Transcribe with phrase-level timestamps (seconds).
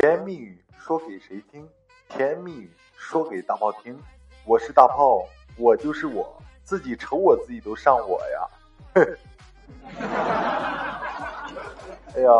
[0.00, 1.68] 甜言蜜语说给谁听？
[2.08, 4.00] 甜言蜜语说给大炮听。
[4.46, 5.28] 我是大炮，
[5.58, 8.48] 我就是我，自己瞅我自己都上火呀。
[12.16, 12.30] 哎呀，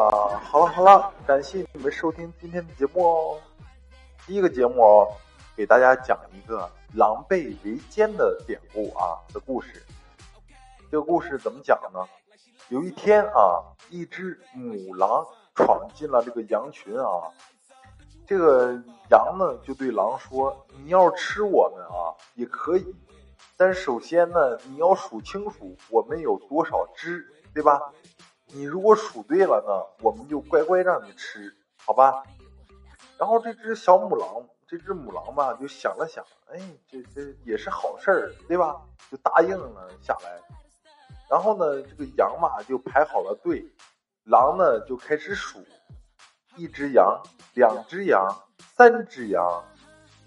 [0.42, 3.38] 好了好了，感谢你们收听今天的节目哦。
[4.26, 5.12] 第一个节目哦，
[5.54, 9.84] 给大家讲一个狼狈为奸的典故啊的故事。
[10.90, 12.00] 这个故事怎么讲呢？
[12.70, 15.26] 有一天啊，一只母狼
[15.60, 17.28] 闯进了这个羊群啊。
[18.26, 18.72] 这个
[19.10, 22.94] 羊呢就对狼说：“你要吃我们啊，也可以，
[23.56, 27.80] 但是首先呢，你要数清楚我们有多少只，对吧？
[28.46, 32.22] 你如果数对了呢，我们就乖乖让你吃，好吧？”
[33.18, 36.58] 然后这只小母狼，这只母狼吧，就想了想，哎，
[36.88, 38.80] 这这也是好事儿，对吧？
[39.10, 40.40] 就答应了下来。
[41.28, 43.64] 然后呢，这个羊嘛就排好了队，
[44.30, 45.58] 狼呢就开始数。
[46.56, 47.20] 一只羊，
[47.54, 48.24] 两只羊，
[48.76, 49.44] 三只羊，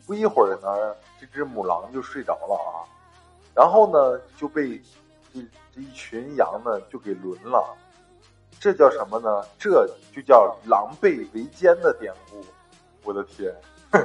[0.05, 2.83] 不一会儿呢，这只母狼就睡着了啊。
[3.55, 4.81] 然后呢，就被
[5.33, 5.39] 这
[5.73, 7.77] 这一群羊呢就给轮了。
[8.59, 9.45] 这叫什么呢？
[9.57, 12.43] 这就叫狼狈为奸的典故。
[13.03, 13.55] 我的天！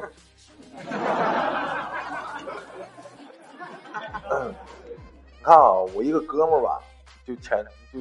[5.38, 6.80] 你看啊，我一个哥们儿吧，
[7.26, 7.98] 就前就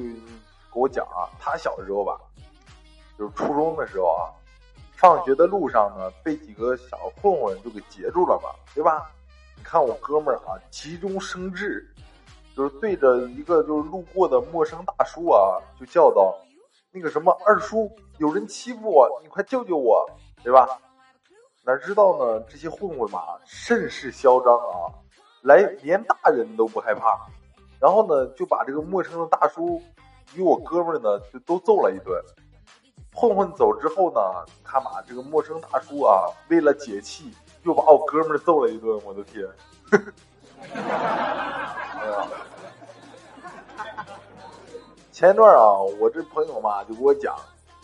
[0.78, 2.18] 我讲啊，他小的时候吧。
[3.18, 4.30] 就是初中的时候啊，
[4.92, 9.10] 放学的路上呢，被几个小混混就给截住了嘛，对吧？
[9.56, 11.84] 你看我哥们儿啊，急中生智，
[12.56, 16.32] 就是对着一个就是路过的陌生大叔啊，就叫道
[16.94, 20.08] ：“那个什么二叔，有人欺负我，你快救救我，
[20.44, 20.78] 对吧？”
[21.66, 24.94] 哪知道呢，这些混混嘛，甚是嚣张啊，
[25.42, 27.26] 来连大人都不害怕，
[27.80, 29.82] 然后呢，就把这个陌生的大叔
[30.34, 32.22] 与我哥们儿呢，就都揍了一顿。
[33.12, 34.20] 混混走之后呢，
[34.62, 37.34] 看吧，这个陌生大叔啊，为了解气，
[37.64, 39.00] 又把我哥们儿揍了一顿。
[39.04, 39.44] 我的天！
[40.60, 42.28] 哎呀，
[45.10, 47.34] 前一段啊，我这朋友嘛就给我讲，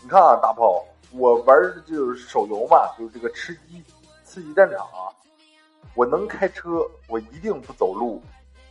[0.03, 3.83] 你看啊，大炮，我玩就是手游嘛，就是这个吃鸡
[4.23, 5.11] 刺激战场啊，
[5.97, 8.21] 我能开车，我一定不走路；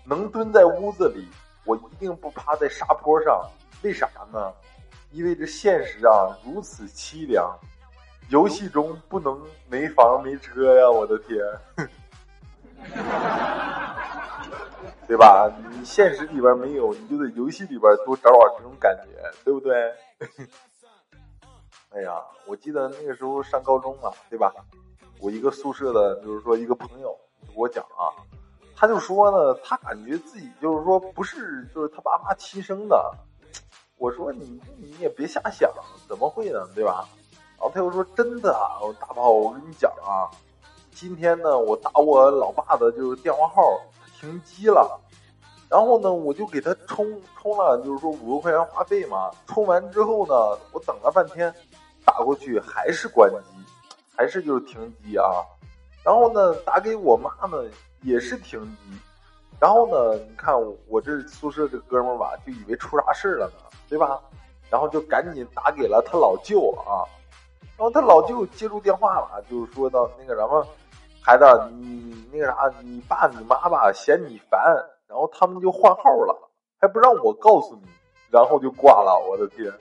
[0.05, 1.27] 能蹲在屋子里，
[1.65, 3.45] 我一定不趴在沙坡上。
[3.83, 4.51] 为啥呢？
[5.11, 7.55] 因为这现实啊如此凄凉，
[8.29, 9.39] 游戏中不能
[9.69, 10.89] 没房没车呀！
[10.89, 11.37] 我的天，
[15.07, 15.51] 对吧？
[15.71, 19.93] 你现实里边没有，你就在游戏里边多找找这种感觉，对不对？
[21.93, 24.51] 哎呀，我记得那个时候上高中嘛，对吧？
[25.19, 27.15] 我一个宿舍的，就是说一个朋友
[27.47, 28.09] 给我讲啊，
[28.75, 33.13] 他就说呢，他感觉自己就是说不是，就是他爸妈亲生的。
[33.97, 35.71] 我说你你也别瞎想，
[36.07, 36.67] 怎么会呢？
[36.75, 37.07] 对吧？
[37.57, 40.27] 然后他又说真的啊，大炮，我跟你讲啊，
[40.91, 43.79] 今天呢，我打我老爸的就是电话号
[44.19, 44.99] 停机了，
[45.69, 47.05] 然后呢，我就给他充
[47.39, 49.31] 充了，就是说五十块钱话费嘛。
[49.47, 50.33] 充完之后呢，
[50.73, 51.53] 我等了半天，
[52.03, 53.63] 打过去还是关机，
[54.17, 55.25] 还是就是停机啊。
[56.03, 57.63] 然后呢，打给我妈呢
[58.01, 58.97] 也是停机，
[59.57, 60.53] 然后呢，你看
[60.89, 63.62] 我这宿舍这哥们儿吧，就以为出啥事儿了呢。
[63.93, 64.19] 对吧？
[64.71, 67.05] 然后就赶紧打给了他老舅啊，
[67.77, 70.65] 然后他老舅接住电话了，就是说到那个什么，
[71.21, 74.59] 孩子，你那个啥，你爸你妈吧嫌你烦，
[75.05, 76.49] 然后他们就换号了，
[76.81, 77.87] 还不让我告诉你，
[78.31, 79.15] 然后就挂了。
[79.29, 79.71] 我的天！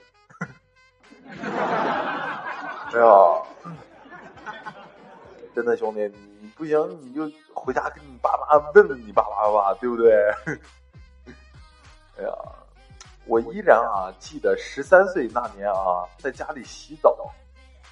[2.93, 3.41] 哎呀，
[5.55, 6.01] 真的兄弟，
[6.39, 10.13] 你不行你就回家跟你爸妈问问你爸妈吧，对不对？
[12.19, 12.29] 哎呀。
[13.25, 17.15] 我依然啊记得十三岁那年啊，在家里洗澡，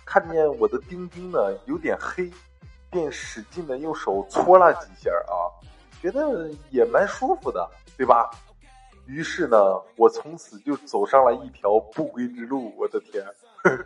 [0.05, 2.29] 看见我的丁丁呢有点黑，
[2.89, 5.47] 便使劲的用手搓了几下啊，
[6.01, 8.29] 觉得也蛮舒服的，对吧？
[9.07, 9.57] 于是呢，
[9.95, 12.73] 我从此就走上了一条不归之路。
[12.77, 13.25] 我的天！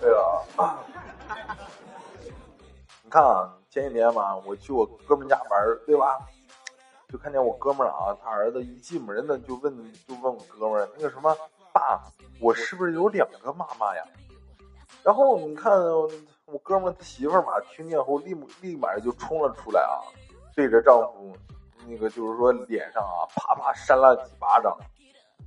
[0.00, 0.14] 对
[0.56, 0.78] 啊，
[3.02, 5.50] 你看啊，前几天嘛，我去我哥们家玩，
[5.86, 6.18] 对吧？
[7.10, 9.74] 就看见我哥们儿啊，他儿子一进门呢，就问
[10.06, 11.34] 就问我哥们儿那个什么
[11.72, 12.02] 爸，
[12.40, 14.04] 我是不是有两个妈妈呀？
[15.02, 20.04] 然后你看我哥们儿他媳妇儿嘛，听见后立立马就冲了出来啊，
[20.54, 21.34] 对着丈夫
[21.86, 24.76] 那个就是说脸上啊啪啪扇了几巴掌，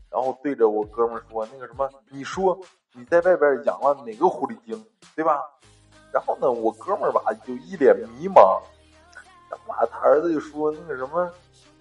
[0.10, 2.60] 然后对着我哥们儿说那个什么，你说
[2.94, 4.84] 你在外边养了哪个狐狸精，
[5.16, 5.40] 对吧？
[6.12, 8.60] 然后呢，我哥们儿吧就一脸迷茫，
[9.68, 11.32] 然后他儿子就说那个什么。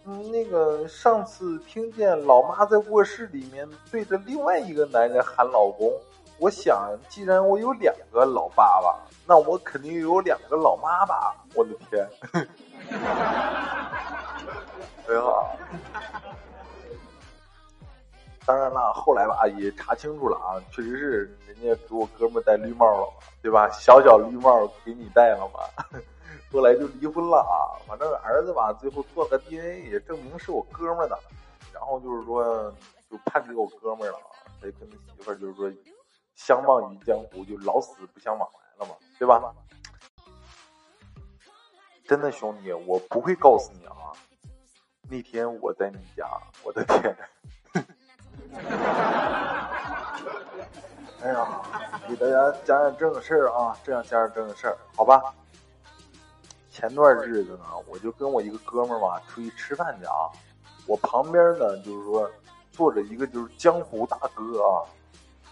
[0.07, 5.93] 嗯，那个上次听见老妈在卧室里面对着另外一个男人喊老公，
[6.39, 11.37] 我想，既然我有两个老爸爸，那我肯定有两个老妈吧？
[11.55, 12.09] 我的天！
[15.07, 15.21] 哎呀，
[18.47, 23.07] 当然了，后来吧也查清楚了啊，确实是人家给我哥们戴绿帽了，
[23.43, 23.69] 对吧？
[23.69, 25.61] 小小绿帽给你戴了嘛。
[26.53, 31.19] 后来就离婚了啊，反正儿子吧，最后做个 DNA 也证明是我哥们儿的，
[31.73, 32.73] 然后就是说
[33.11, 34.19] 就判给我哥们儿了，
[34.61, 35.71] 所以跟他媳妇儿就是说
[36.35, 39.41] 相忘于江湖，就老死不相往来了嘛，对吧？
[42.09, 44.13] 真的兄弟，我不会告诉你啊，
[45.09, 46.27] 那天我在你家，
[46.65, 47.17] 我的天！
[51.23, 51.63] 哎呀，
[52.09, 55.23] 给大家讲讲正事儿啊，这样讲讲正事儿，好吧？
[56.81, 60.33] 前段日子呢，我就跟我一个哥们儿嘛出去吃饭去啊。
[60.87, 62.29] 我旁边呢，就是说
[62.73, 64.81] 坐着一个就是江湖大哥啊。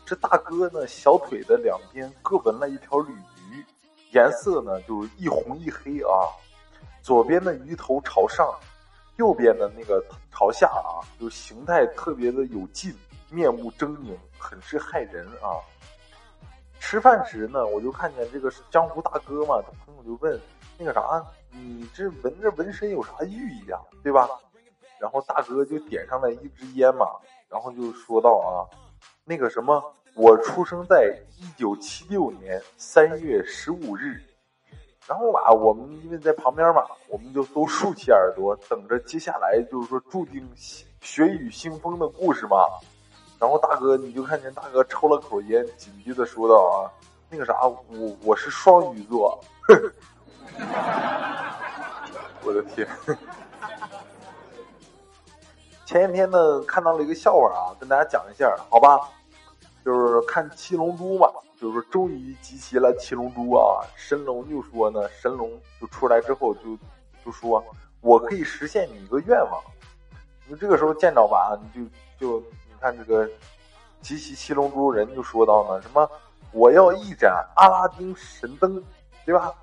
[0.07, 3.13] 这大哥呢，小腿的两边各纹了一条鲤
[3.51, 3.63] 鱼，
[4.13, 6.33] 颜色呢就是一红一黑啊。
[7.03, 8.51] 左边的鱼头朝上，
[9.17, 10.03] 右边的那个
[10.33, 12.91] 朝下啊，就形态特别的有劲，
[13.29, 15.61] 面目狰狞，很是骇人啊。
[16.81, 20.41] 吃饭时呢，我就看见这个江湖大哥嘛，他朋友就问。
[20.79, 23.81] 那个啥，你这纹这纹身有啥寓意啊？
[24.03, 24.29] 对吧？
[25.01, 27.07] 然后大哥就点上来一支烟嘛，
[27.49, 28.63] 然后就说道啊，
[29.25, 29.83] 那个什么，
[30.15, 34.21] 我出生在一九七六年三月十五日，
[35.07, 42.57] 然后吧，我们因为在旁边嘛，我们就都竖起耳朵，等着接下来就是说注定血雨腥风的故事嘛。
[43.41, 46.91] 然后大哥，你就看见大哥抽了口烟，紧接着说道啊，
[47.31, 49.41] 那个啥，我我是双鱼座。
[52.43, 52.87] 我的天！
[55.87, 59.01] 前几天呢，看到了一个笑话啊，跟大家讲一下，好吧？
[59.85, 61.29] 就是看七龙珠嘛，
[61.59, 63.81] 就是说终于集齐了七龙珠啊。
[63.97, 65.51] 神龙就说呢，神龙
[65.81, 66.77] 就出来之后就
[67.25, 67.65] 就说，
[68.03, 69.63] 我可以实现你一个愿望。
[70.47, 71.89] 你这个时候见着吧，你
[72.19, 73.27] 就就你看这个
[74.03, 76.07] 集齐七龙珠人就说到呢，什么
[76.53, 78.83] 我要一盏阿拉丁神灯，
[79.25, 79.55] 对吧？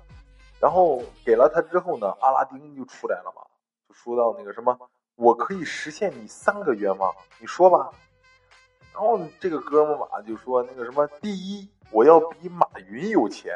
[0.66, 3.42] 然后给了他之后呢，阿拉丁就出来了嘛，
[3.88, 4.76] 就说到那个什么，
[5.14, 7.88] 我可以实现你三个愿望，你说吧。
[8.92, 13.52] 然后这个哥们嘛就说那个什么，第一，我要比马云有钱；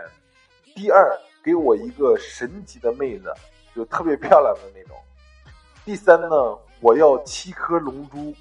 [0.76, 3.34] 第二，给我一个神级的妹子，
[3.74, 4.96] 就特别漂亮的那种；
[5.84, 8.32] 第三呢，我要七颗龙珠。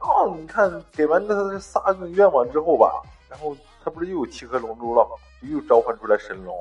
[0.00, 5.16] 哦，你看给完他仨个愿望之后吧，然后他不是又有七颗龙珠了吗？
[5.40, 6.54] 就又召唤出来神龙。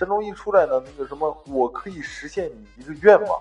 [0.00, 3.38] 神龙一出来呢，那个什么，我可以实现你一个愿望。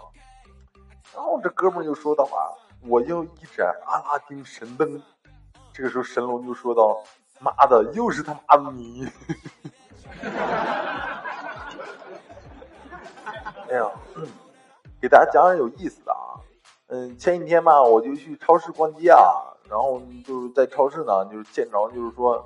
[1.16, 2.52] 然后这哥们儿就说道啊，
[2.86, 5.02] 我要一盏阿拉丁神灯。
[5.72, 7.02] 这个时候神龙就说道
[7.40, 9.08] ：“妈的，又是他妈的你！”
[13.70, 13.90] 哎呀，
[15.00, 16.44] 给大家讲讲有意思的啊。
[16.88, 22.46] 嗯，前几天吧，我就去超市逛街啊，然后就是在超市呢，就是见着就是说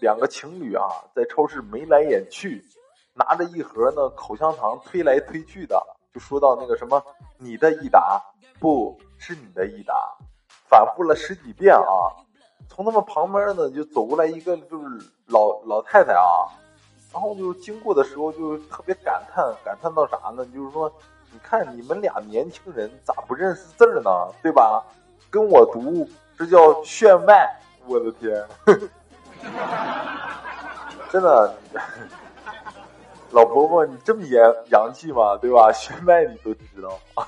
[0.00, 0.84] 两个情侣啊，
[1.14, 2.62] 在超市眉来眼去。
[3.14, 5.80] 拿着一盒呢口香糖推来推去的，
[6.12, 7.02] 就说到那个什么，
[7.38, 8.20] 你的益达
[8.58, 9.94] 不是你的益达，
[10.68, 12.10] 反复了十几遍啊。
[12.68, 14.84] 从他们旁边呢就走过来一个就是
[15.26, 16.50] 老老太太啊，
[17.12, 20.44] 然后就经过的时候就特别感叹，感叹到啥呢？
[20.46, 20.92] 就是说，
[21.30, 24.10] 你看你们俩年轻人咋不认识字呢？
[24.42, 24.82] 对吧？
[25.30, 27.60] 跟我读，这叫炫迈。
[27.86, 28.44] 我的天，
[31.10, 31.54] 真的。
[33.34, 35.36] 老婆婆，你这么洋洋气吗？
[35.36, 35.72] 对吧？
[35.72, 36.96] 炫迈你都知道。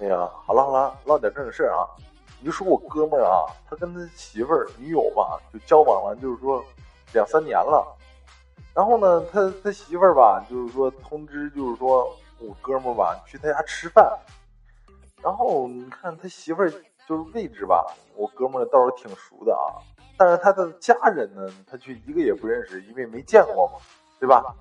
[0.00, 1.84] 哎呀，好了好了，唠点正事啊。
[2.40, 6.64] 你就说我哥们儿啊，他跟他媳妇儿、女友吧，就交往了，就是说
[7.12, 7.86] 两三年了。
[8.74, 14.18] 然后呢，他他媳妇儿吧，就是说通知，就是说我哥们儿吧去他家吃饭。
[15.22, 16.70] 然后你看他媳妇儿
[17.06, 19.76] 就是位置吧，我哥们儿倒是挺熟的啊。
[20.22, 23.72] 但是他的家人呢，他却一个也不认识，因为没见过嘛，
[24.20, 24.54] 对吧？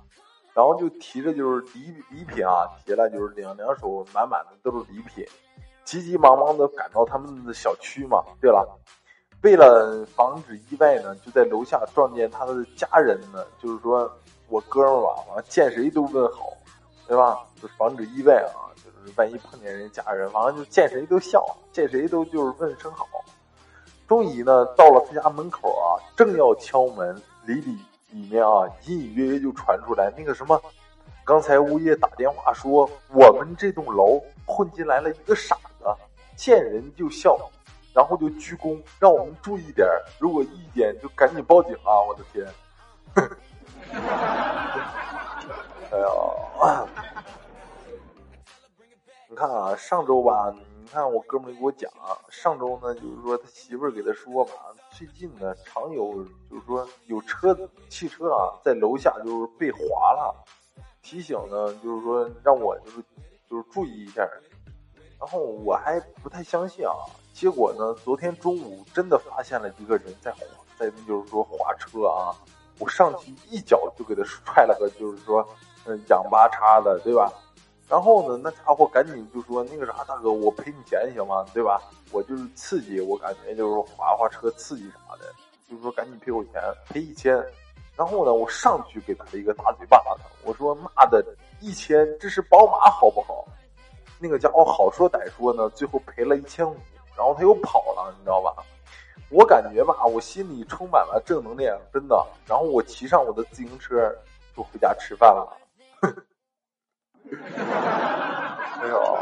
[0.56, 5.24] 然后就提着就是礼礼品啊，提了就是两两手满满的都是礼品，
[5.84, 8.24] 急急忙忙的赶到他们的小区嘛。
[8.42, 8.68] 对了，
[9.44, 14.12] 为了防止意外呢，就在楼下撞见他的家人呢，就是说
[14.50, 16.58] 我哥们儿吧，反正见谁都问好，
[17.08, 17.40] 对吧？
[17.62, 23.06] 就防止意外啊，就是万一碰见人家人，反正就见谁都笑，见谁都就是问声好。
[24.12, 27.16] 终于呢，到了他家门口啊，正要敲门，
[27.46, 27.78] 里里
[28.10, 30.62] 里面啊，隐隐约约就传出来那个什么，
[31.24, 35.86] 刚才物业打电话说，我们这栋楼混进来了一个傻子，
[36.36, 37.40] 见人就笑，
[37.94, 39.88] 然后就鞠躬，让我们注意点
[40.20, 42.02] 如果意见就赶紧报警啊！
[42.06, 42.46] 我的天，
[45.90, 46.86] 哎呀，
[49.30, 50.54] 你看啊，上周吧，
[50.92, 54.52] 看我哥们给我讲啊，上周呢就是说他媳妇儿给他说吧，
[54.92, 57.58] 最近呢常有就是说有车
[57.88, 59.80] 汽车啊在楼下就是被划
[60.12, 60.36] 了，
[61.02, 62.98] 提醒呢就是说让我就是
[63.50, 64.22] 就是注意一下。
[65.18, 66.92] 然后我还不太相信啊，
[67.32, 70.40] 结果呢，昨天中午真的发现了一个人在滑，
[70.78, 72.36] 在就是说划车啊，
[72.80, 75.48] 我上去一脚就给他踹了个就是说，
[75.86, 77.32] 嗯，仰八叉的，对吧？
[77.92, 81.46] 然后呢，那家伙赶紧就说那个啥，大哥，我赔你钱行吗？
[81.54, 81.82] 对吧？
[82.14, 85.26] 我就是刺激，我感觉就是滑滑车刺激啥的，
[85.70, 86.54] 就是说赶紧赔我钱，
[86.88, 87.36] 赔一千。
[87.98, 91.22] 然后呢，我上去给他一个大嘴巴子，我说妈的，
[91.60, 93.46] 一千这是宝马好不好？
[94.20, 96.74] 那个家伙好说歹说呢，最后赔了一千五，
[97.18, 98.56] 然后他又跑了，你知道吧？
[99.30, 102.26] 我感觉吧，我心里充满了正能量，真的。
[102.48, 103.94] 然后我骑上我的自行车
[104.56, 105.58] 就回家吃饭了。
[108.82, 109.18] 哎呦，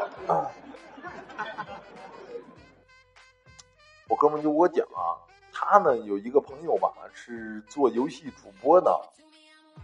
[4.07, 5.13] 我哥们就给我讲啊，
[5.53, 8.99] 他呢有一个朋友吧，是做游戏主播的。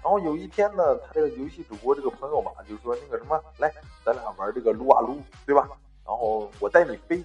[0.03, 3.71] 然后有一天呢，他这个游戏主播这个朋友吧，就说那个什么，来，
[4.03, 5.69] 咱俩玩这个撸啊撸，对吧？
[6.05, 7.23] 然后我带你飞。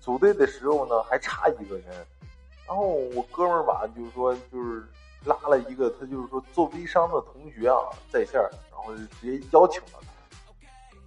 [0.00, 2.06] 组队的时候呢，还差一个人。
[2.66, 4.86] 然后我哥们吧，就是说，就是
[5.24, 7.76] 拉了一个他就是说做微商的同学啊，
[8.12, 8.40] 在线，
[8.70, 10.08] 然后就直接邀请了他。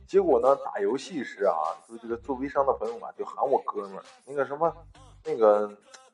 [0.08, 1.56] 结果呢，打游戏时啊，
[1.88, 4.74] 就这个做微商的朋友吧，就喊我哥们儿，那个什么，
[5.26, 5.70] 那个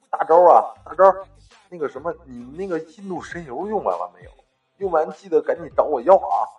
[0.09, 1.15] 大招啊，大招，
[1.69, 4.31] 那个什么，你那个印度神油用完了没有？
[4.77, 6.49] 用完记得赶紧找我要啊！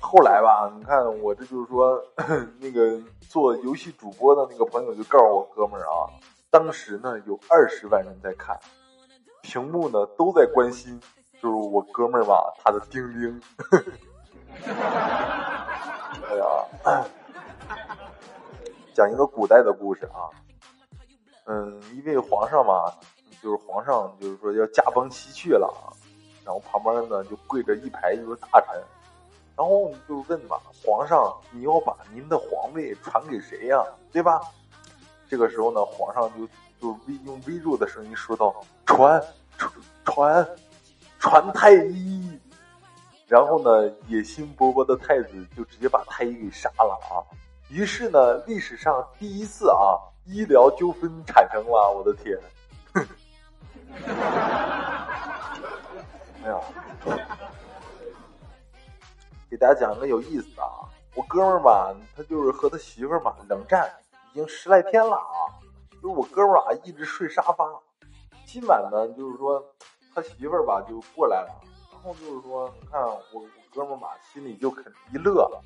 [0.00, 2.02] 后来吧，你看我这就是说，
[2.58, 6.08] 那个做游戏主播的那个朋友就告诉我哥们儿啊，
[6.50, 8.58] 当时呢有二十万人在看，
[9.44, 10.98] 屏幕呢都在关心，
[11.34, 13.42] 就是我哥们儿吧，他的钉钉。
[16.24, 16.44] 哎呀，
[18.94, 20.30] 讲一个古代的故事啊，
[21.44, 22.90] 嗯，一位皇上嘛，
[23.42, 25.70] 就是皇上就是说要驾崩西去了。
[26.42, 28.82] 然后旁边呢就跪着一排就是大臣，
[29.56, 33.84] 然后就问嘛，皇上你要把您的皇位传给谁呀？
[34.10, 34.40] 对吧？
[35.28, 36.46] 这个时候呢，皇上就
[36.80, 38.54] 就微用微弱的声音说道
[38.86, 39.22] ：“传
[39.58, 40.48] 传传
[41.18, 42.40] 传太医。”
[43.26, 47.24] 然后呢，野心勃勃的太子就直接把太医给杀了啊！
[47.70, 51.90] 于是呢，历史上第一次啊，医疗纠纷产生了。
[51.90, 52.38] 我的天！
[56.44, 56.60] 哎呀，
[59.50, 60.84] 给大家讲个有意思的啊！
[61.14, 63.90] 我哥们儿吧，他就是和他媳妇儿嘛冷战
[64.32, 65.48] 已经十来天了啊。
[65.94, 67.64] 就是我哥们儿啊一直睡沙发，
[68.54, 69.60] 今晚呢就是说
[70.14, 75.60] 他媳妇儿吧就过来了，然后就是说你看我我哥们儿吧心里就肯一乐了，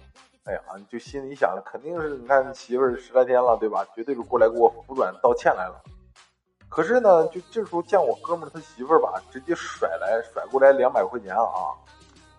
[0.45, 3.87] 哎呀就心里想着肯定是你看媳妇儿十来天了对吧？
[3.95, 5.83] 绝对是过来给我服软道歉来了。
[6.71, 11.76] 可是呢，就这时候见我哥们儿他媳妇儿吧，直接甩来甩过来两百块钱啊，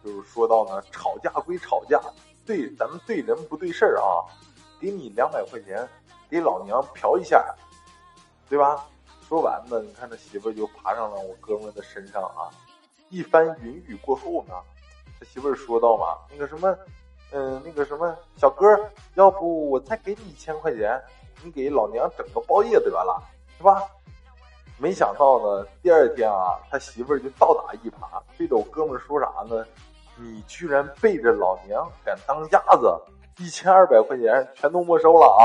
[0.03, 2.01] 就是说到呢，吵架归吵架，
[2.43, 4.25] 对咱们对人不对事儿啊，
[4.81, 5.87] 给你两百块钱，
[6.27, 7.45] 给老娘嫖一下，
[8.49, 8.83] 对吧？
[9.29, 12.49] 说完呢，你看这媳妇就爬上了我哥们的身上啊，
[13.09, 14.55] 一番云雨过后呢，
[15.19, 16.75] 他媳妇说道嘛，那个什么，
[17.31, 18.65] 嗯，那个什么小哥，
[19.13, 20.99] 要不我再给你一千块钱，
[21.43, 23.21] 你给老娘整个包夜得了，
[23.55, 23.83] 是吧？
[24.79, 29.63] 没想到呢，第二天啊，他媳妇就倒打一耙，对着我哥们说啥呢？
[30.17, 32.99] 你居然背着老娘敢当鸭子，
[33.37, 35.41] 一千二百块钱全都没收了啊！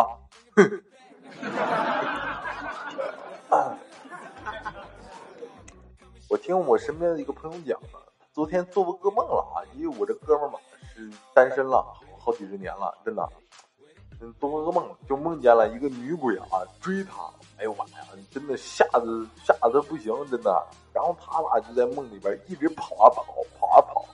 [0.56, 2.22] 哼
[6.34, 7.98] 我听我身边的一个朋友讲呢，
[8.32, 10.58] 昨天做过噩梦了啊，因为我这哥们儿嘛
[10.92, 13.24] 是单身了好几十年了，真的，
[14.20, 17.22] 嗯，做过噩梦就梦见了一个女鬼啊追他。
[17.58, 18.04] 哎呦妈呀！
[18.32, 20.66] 真的吓得吓得不行，真的。
[20.92, 23.24] 然后他俩就在梦里边一直跑啊跑，
[23.60, 24.04] 跑啊跑。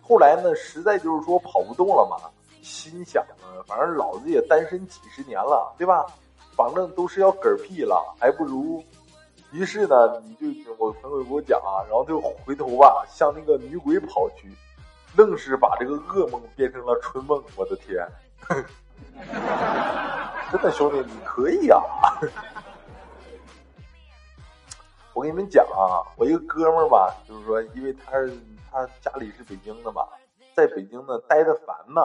[0.00, 2.30] 后来呢，实在就是说跑不动了嘛，
[2.62, 6.06] 心想呢，反正老子也单身几十年了，对吧？
[6.54, 8.84] 反正都是要嗝屁了，还不如。
[9.52, 10.46] 于是呢，你就
[10.78, 14.54] 我朋友给我讲啊，然后就回头吧，向那个女鬼跑去，
[15.16, 17.42] 愣是把这个噩梦变成了春梦。
[17.56, 18.06] 我的天！
[20.52, 21.82] 真的兄弟，你可以啊！
[25.14, 28.32] 我跟你们讲啊，我一个哥们儿吧，就是说，因为他是
[28.70, 30.06] 他家里是北京的嘛，
[30.54, 32.02] 在北京呢待的烦呢，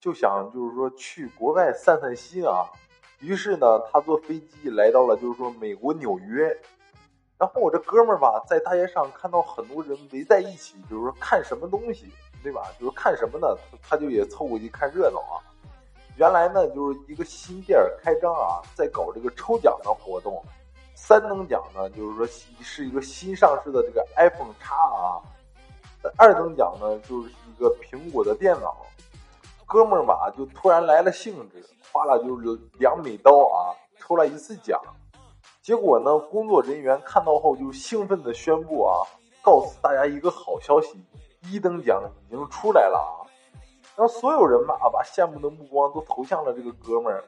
[0.00, 2.66] 就想就是说去国外散散心啊。
[3.20, 6.56] 于是呢，他坐飞机来到了就是说美国纽约。
[7.36, 12.06] 然后我这哥们儿吧，在大街上看到很多人围在一起，就是说看什么东西，
[12.42, 12.62] 对吧？
[12.78, 13.56] 就是看什么呢？
[13.70, 15.42] 他他就也凑过去看热闹啊。
[16.16, 20.40] 原来呢，就是一个新店开张啊，在搞这个抽奖的活动。
[20.94, 22.26] 三等奖呢，就是说
[22.62, 25.20] 是一个新上市的这个 iPhone 叉啊。
[26.16, 28.86] 二等奖呢，就是一个苹果的电脑。
[29.66, 33.70] 哥们儿吧，就突然来了兴致，花了就是两美刀啊，
[34.00, 34.82] 抽了一次奖。
[35.62, 38.98] 结果呢，工作人员看到后就兴奋的宣布啊，
[39.40, 41.00] 告诉大家一个好消息，
[41.42, 43.22] 一等奖已经出来了啊！
[43.94, 47.22] 然后所有人嘛啊，把羡慕的目光都投向了这个哥们儿。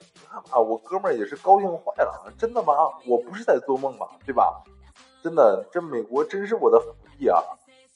[0.51, 2.75] 啊，我哥们儿也是高兴坏了，真的吗？
[3.07, 4.09] 我不是在做梦吧？
[4.27, 4.65] 对吧？
[5.23, 7.41] 真的，这美国真是我的福地啊！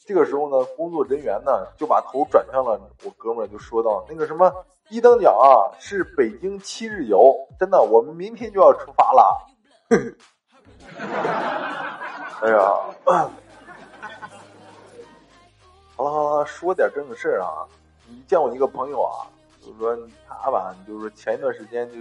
[0.06, 4.50] 这个时候呢，工作人员呢就把头转向了我哥们儿，就说道：“那个什么，
[4.90, 9.46] 一等奖啊，是北京七日游，真的，我们明天就要出发了。
[12.42, 12.58] ”哎呀，
[15.94, 17.62] 好了好了，说点正事啊！
[18.08, 19.30] 你见我一个朋友啊，
[19.64, 21.98] 就是说他吧，就是前一段时间就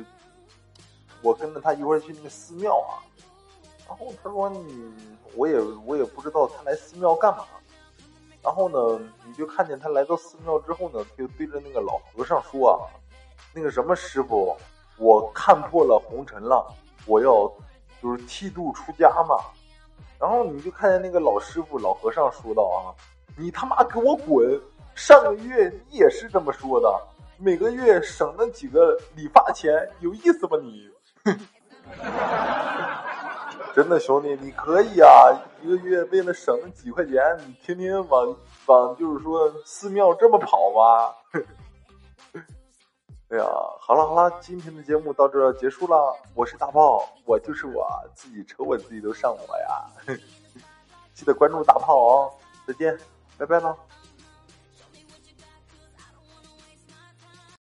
[1.22, 2.98] 我跟着他一块去那个寺庙啊，
[3.88, 4.92] 然后他说你
[5.36, 7.46] 我也我也不知道他来寺庙干嘛，
[8.44, 12.88] 然后呢，你就看见他来到寺庙之后呢，就对着那个老和尚说啊，
[13.54, 14.56] 那个什么师傅，
[14.98, 16.66] 我看破了红尘了，
[17.06, 17.52] 我要。
[18.02, 19.36] 就是剃度出家嘛，
[20.18, 22.96] 然后你就看见那个老师傅老和尚说道啊，
[23.36, 24.58] 你他妈给我滚！
[24.96, 26.98] 上个月你也是这么说的，
[27.38, 30.90] 每个月省那几个理发钱，有意思吗你？
[33.80, 35.32] 真的兄弟，你可以啊，
[35.62, 37.16] 一个月为了省几块钱，
[37.48, 41.16] 你天天往往就是说寺庙这么跑吗？
[43.32, 43.46] 哎呀，
[43.80, 46.14] 好了好了，今天的节目到这结束了。
[46.36, 49.88] 我是大炮，我就是我自己，瞅我自己都上火呀！
[51.16, 52.34] 记得关注大炮哦，
[52.68, 53.00] 再见，
[53.38, 53.74] 拜拜了。